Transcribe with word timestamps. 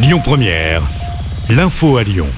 Lyon 0.00 0.20
Première, 0.22 0.82
l'info 1.50 1.96
à 1.96 2.04
Lyon. 2.04 2.28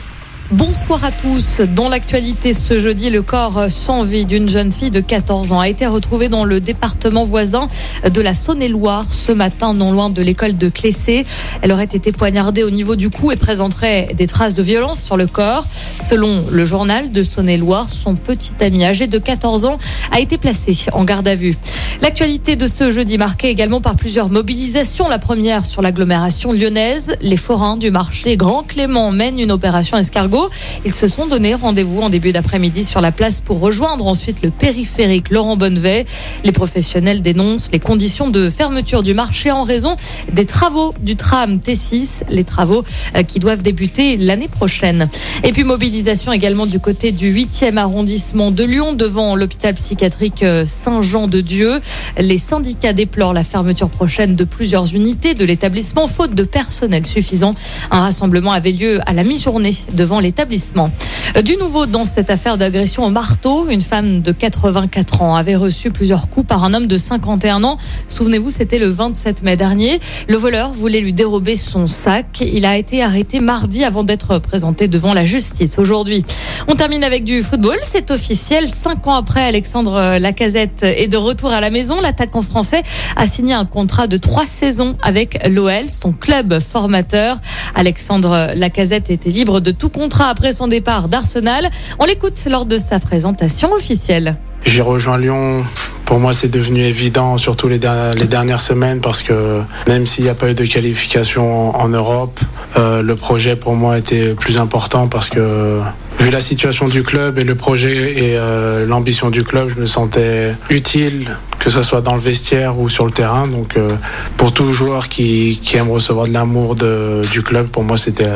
Bonsoir 0.50 1.04
à 1.04 1.12
tous. 1.12 1.60
Dans 1.60 1.90
l'actualité 1.90 2.54
ce 2.54 2.78
jeudi, 2.78 3.10
le 3.10 3.20
corps 3.20 3.70
sans 3.70 4.02
vie 4.02 4.24
d'une 4.24 4.48
jeune 4.48 4.72
fille 4.72 4.88
de 4.88 5.00
14 5.00 5.52
ans 5.52 5.60
a 5.60 5.68
été 5.68 5.86
retrouvé 5.86 6.30
dans 6.30 6.44
le 6.44 6.60
département 6.60 7.22
voisin 7.22 7.66
de 8.02 8.20
la 8.22 8.32
Saône-et-Loire 8.32 9.04
ce 9.08 9.30
matin, 9.30 9.74
non 9.74 9.92
loin 9.92 10.08
de 10.08 10.22
l'école 10.22 10.56
de 10.56 10.70
Clessé. 10.70 11.26
Elle 11.60 11.70
aurait 11.70 11.84
été 11.84 12.12
poignardée 12.12 12.64
au 12.64 12.70
niveau 12.70 12.96
du 12.96 13.10
cou 13.10 13.30
et 13.30 13.36
présenterait 13.36 14.08
des 14.14 14.26
traces 14.26 14.54
de 14.54 14.62
violence 14.62 15.02
sur 15.02 15.18
le 15.18 15.26
corps. 15.26 15.66
Selon 16.00 16.46
le 16.50 16.64
journal 16.64 17.12
de 17.12 17.22
Saône-et-Loire, 17.22 17.88
son 17.90 18.16
petit 18.16 18.54
ami 18.60 18.86
âgé 18.86 19.06
de 19.06 19.18
14 19.18 19.66
ans 19.66 19.76
a 20.12 20.18
été 20.18 20.38
placé 20.38 20.76
en 20.94 21.04
garde 21.04 21.28
à 21.28 21.34
vue. 21.34 21.56
L'actualité 22.02 22.56
de 22.56 22.66
ce 22.66 22.90
jeudi 22.90 23.18
marquée 23.18 23.48
également 23.48 23.82
par 23.82 23.94
plusieurs 23.94 24.30
mobilisations. 24.30 25.06
La 25.06 25.18
première 25.18 25.66
sur 25.66 25.82
l'agglomération 25.82 26.50
lyonnaise. 26.50 27.14
Les 27.20 27.36
forains 27.36 27.76
du 27.76 27.90
marché 27.90 28.38
Grand 28.38 28.62
Clément 28.62 29.10
mènent 29.10 29.38
une 29.38 29.52
opération 29.52 29.98
escargot. 29.98 30.48
Ils 30.86 30.94
se 30.94 31.08
sont 31.08 31.26
donné 31.26 31.54
rendez-vous 31.54 32.00
en 32.00 32.08
début 32.08 32.32
d'après-midi 32.32 32.84
sur 32.84 33.02
la 33.02 33.12
place 33.12 33.42
pour 33.42 33.60
rejoindre 33.60 34.06
ensuite 34.06 34.42
le 34.42 34.50
périphérique 34.50 35.28
Laurent 35.28 35.58
Bonnevet. 35.58 36.06
Les 36.42 36.52
professionnels 36.52 37.20
dénoncent 37.20 37.70
les 37.70 37.80
conditions 37.80 38.30
de 38.30 38.48
fermeture 38.48 39.02
du 39.02 39.12
marché 39.12 39.50
en 39.50 39.64
raison 39.64 39.94
des 40.32 40.46
travaux 40.46 40.94
du 41.02 41.16
tram 41.16 41.56
T6, 41.56 42.22
les 42.30 42.44
travaux 42.44 42.82
euh, 43.14 43.22
qui 43.24 43.40
doivent 43.40 43.60
débuter 43.60 44.16
l'année 44.16 44.48
prochaine. 44.48 45.10
Et 45.44 45.52
puis 45.52 45.64
mobilisation 45.64 46.32
également 46.32 46.64
du 46.64 46.80
côté 46.80 47.12
du 47.12 47.34
8e 47.34 47.76
arrondissement 47.76 48.50
de 48.50 48.64
Lyon 48.64 48.94
devant 48.94 49.36
l'hôpital 49.36 49.74
psychiatrique 49.74 50.42
euh, 50.42 50.64
Saint-Jean-de-Dieu. 50.64 51.78
Les 52.18 52.38
syndicats 52.38 52.92
déplorent 52.92 53.32
la 53.32 53.44
fermeture 53.44 53.88
prochaine 53.90 54.36
de 54.36 54.44
plusieurs 54.44 54.94
unités 54.94 55.34
de 55.34 55.44
l'établissement 55.44 56.06
faute 56.06 56.34
de 56.34 56.44
personnel 56.44 57.06
suffisant. 57.06 57.54
Un 57.90 58.00
rassemblement 58.00 58.52
avait 58.52 58.72
lieu 58.72 59.00
à 59.06 59.12
la 59.12 59.24
mi-journée 59.24 59.74
devant 59.92 60.20
l'établissement. 60.20 60.90
Du 61.38 61.56
nouveau 61.56 61.86
dans 61.86 62.04
cette 62.04 62.28
affaire 62.28 62.58
d'agression 62.58 63.06
au 63.06 63.08
marteau, 63.08 63.68
une 63.68 63.80
femme 63.80 64.20
de 64.20 64.32
84 64.32 65.22
ans 65.22 65.36
avait 65.36 65.54
reçu 65.54 65.90
plusieurs 65.90 66.28
coups 66.28 66.46
par 66.46 66.64
un 66.64 66.74
homme 66.74 66.88
de 66.88 66.96
51 66.96 67.62
ans. 67.62 67.78
Souvenez-vous, 68.08 68.50
c'était 68.50 68.78
le 68.78 68.88
27 68.88 69.42
mai 69.42 69.56
dernier. 69.56 70.00
Le 70.28 70.36
voleur 70.36 70.72
voulait 70.72 71.00
lui 71.00 71.12
dérober 71.12 71.54
son 71.56 71.86
sac. 71.86 72.40
Il 72.40 72.66
a 72.66 72.76
été 72.76 73.02
arrêté 73.02 73.38
mardi 73.38 73.84
avant 73.84 74.02
d'être 74.02 74.38
présenté 74.38 74.88
devant 74.88 75.14
la 75.14 75.24
justice 75.24 75.78
aujourd'hui. 75.78 76.24
On 76.68 76.74
termine 76.74 77.04
avec 77.04 77.24
du 77.24 77.42
football. 77.42 77.78
C'est 77.80 78.10
officiel. 78.10 78.68
Cinq 78.68 79.06
ans 79.06 79.14
après, 79.14 79.42
Alexandre 79.42 80.18
Lacazette 80.18 80.82
est 80.82 81.08
de 81.08 81.16
retour 81.16 81.52
à 81.52 81.60
la 81.60 81.70
maison. 81.70 82.00
L'attaquant 82.00 82.42
français 82.42 82.82
a 83.16 83.26
signé 83.26 83.54
un 83.54 83.64
contrat 83.64 84.08
de 84.08 84.16
trois 84.16 84.46
saisons 84.46 84.96
avec 85.00 85.38
l'OL, 85.48 85.88
son 85.88 86.12
club 86.12 86.58
formateur. 86.60 87.38
Alexandre 87.74 88.52
Lacazette 88.54 89.10
était 89.10 89.30
libre 89.30 89.60
de 89.60 89.70
tout 89.70 89.88
contrat 89.88 90.28
après 90.28 90.52
son 90.52 90.68
départ 90.68 91.08
d'Arsenal. 91.08 91.68
On 91.98 92.04
l'écoute 92.04 92.38
lors 92.50 92.66
de 92.66 92.78
sa 92.78 93.00
présentation 93.00 93.72
officielle. 93.72 94.36
J'ai 94.66 94.82
rejoint 94.82 95.18
Lyon 95.18 95.64
pour 96.10 96.18
moi, 96.18 96.32
c'est 96.32 96.48
devenu 96.48 96.80
évident, 96.80 97.38
surtout 97.38 97.68
les, 97.68 97.78
dernières 97.78 98.60
semaines, 98.60 99.00
parce 99.00 99.22
que 99.22 99.60
même 99.86 100.06
s'il 100.06 100.24
n'y 100.24 100.30
a 100.30 100.34
pas 100.34 100.50
eu 100.50 100.54
de 100.54 100.64
qualification 100.64 101.80
en, 101.80 101.88
Europe, 101.88 102.40
euh, 102.76 103.00
le 103.00 103.14
projet 103.14 103.54
pour 103.54 103.76
moi 103.76 103.96
était 103.96 104.34
plus 104.34 104.58
important 104.58 105.06
parce 105.06 105.28
que 105.28 105.78
vu 106.18 106.30
la 106.30 106.40
situation 106.40 106.88
du 106.88 107.04
club 107.04 107.38
et 107.38 107.44
le 107.44 107.54
projet 107.54 108.24
et 108.24 108.36
euh, 108.36 108.86
l'ambition 108.86 109.30
du 109.30 109.44
club, 109.44 109.68
je 109.68 109.78
me 109.78 109.86
sentais 109.86 110.56
utile, 110.68 111.36
que 111.60 111.70
ce 111.70 111.82
soit 111.82 112.00
dans 112.00 112.14
le 112.14 112.20
vestiaire 112.20 112.78
ou 112.78 112.88
sur 112.88 113.04
le 113.04 113.12
terrain. 113.12 113.46
Donc, 113.46 113.76
euh, 113.76 113.94
pour 114.36 114.52
tout 114.52 114.72
joueur 114.72 115.08
qui, 115.08 115.60
qui 115.62 115.76
aime 115.76 115.90
recevoir 115.90 116.26
de 116.26 116.32
l'amour 116.32 116.74
du 116.74 117.42
club, 117.42 117.68
pour 117.68 117.84
moi, 117.84 117.96
c'était 117.96 118.26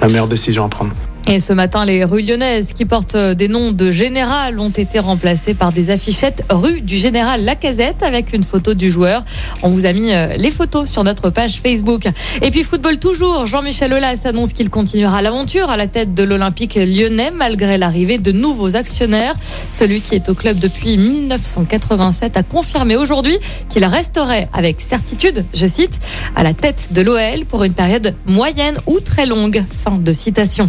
la 0.00 0.06
meilleure 0.06 0.28
décision 0.28 0.64
à 0.64 0.68
prendre. 0.68 0.92
Et 1.26 1.38
ce 1.38 1.54
matin, 1.54 1.86
les 1.86 2.04
rues 2.04 2.20
lyonnaises 2.20 2.74
qui 2.74 2.84
portent 2.84 3.16
des 3.16 3.48
noms 3.48 3.72
de 3.72 3.90
général 3.90 4.60
ont 4.60 4.68
été 4.68 4.98
remplacées 4.98 5.54
par 5.54 5.72
des 5.72 5.88
affichettes 5.88 6.44
rue 6.50 6.82
du 6.82 6.98
général 6.98 7.44
Lacazette 7.44 8.02
avec 8.02 8.34
une 8.34 8.44
photo 8.44 8.74
du 8.74 8.90
joueur. 8.90 9.22
On 9.62 9.70
vous 9.70 9.86
a 9.86 9.94
mis 9.94 10.12
euh, 10.12 10.36
les 10.36 10.50
photos 10.50 10.90
sur 10.90 11.02
notre 11.02 11.30
page 11.30 11.62
Facebook. 11.62 12.06
Et 12.42 12.50
puis 12.50 12.62
football 12.62 12.98
toujours, 12.98 13.46
Jean-Michel 13.46 13.94
Aulas 13.94 14.22
annonce 14.26 14.52
qu'il 14.52 14.68
continuera 14.68 15.22
l'aventure 15.22 15.70
à 15.70 15.78
la 15.78 15.86
tête 15.86 16.12
de 16.12 16.22
l'Olympique 16.22 16.74
lyonnais 16.74 17.30
malgré 17.30 17.78
l'arrivée 17.78 18.18
de 18.18 18.30
nouveaux 18.30 18.76
actionnaires. 18.76 19.34
Celui 19.70 20.02
qui 20.02 20.14
est 20.14 20.28
au 20.28 20.34
club 20.34 20.58
depuis 20.58 20.98
1987 20.98 22.36
a 22.36 22.42
confirmé 22.42 22.96
aujourd'hui 22.96 23.38
qu'il 23.70 23.86
resterait 23.86 24.48
avec 24.52 24.82
certitude, 24.82 25.46
je 25.54 25.66
cite, 25.66 26.00
à 26.36 26.42
la 26.42 26.52
tête 26.52 26.88
de 26.92 27.00
l'OL 27.00 27.46
pour 27.48 27.64
une 27.64 27.72
période 27.72 28.14
moyenne 28.26 28.76
ou 28.86 29.00
très 29.00 29.24
longue. 29.24 29.64
Fin 29.70 29.96
de 29.96 30.12
citation. 30.12 30.68